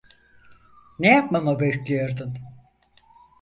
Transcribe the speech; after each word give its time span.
Ne 0.99 1.07
yapmamı 1.07 1.59
bekliyordun? 1.59 2.37